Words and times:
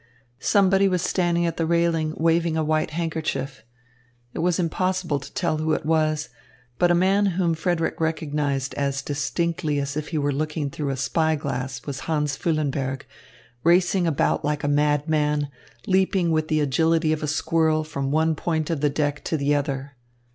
Somebody 0.39 0.87
was 0.87 1.03
standing 1.03 1.45
at 1.45 1.57
the 1.57 1.65
railing 1.67 2.15
waving 2.17 2.57
a 2.57 2.63
white 2.63 2.89
handkerchief. 2.89 3.63
It 4.33 4.39
was 4.39 4.57
impossible 4.57 5.19
to 5.19 5.31
tell 5.31 5.57
who 5.59 5.73
it 5.73 5.85
was. 5.85 6.29
But 6.79 6.89
a 6.89 6.95
man 6.95 7.27
whom 7.37 7.53
Frederick 7.53 8.01
recognised 8.01 8.73
as 8.73 9.03
distinctly 9.03 9.79
as 9.79 9.95
if 9.95 10.07
he 10.07 10.17
were 10.17 10.31
looking 10.33 10.71
through 10.71 10.89
a 10.89 10.97
spy 10.97 11.35
glass 11.35 11.85
was 11.85 11.99
Hans 12.09 12.35
Füllenberg, 12.35 13.03
racing 13.63 14.07
about 14.07 14.43
like 14.43 14.63
a 14.63 14.67
madman, 14.67 15.49
leaping 15.85 16.31
with 16.31 16.47
the 16.47 16.61
agility 16.61 17.13
of 17.13 17.21
a 17.21 17.27
squirrel 17.27 17.83
from 17.83 18.09
one 18.09 18.33
point 18.35 18.71
of 18.71 18.81
the 18.81 18.89
deck 18.89 19.23
to 19.25 19.37
the 19.37 19.53
other. 19.53 19.91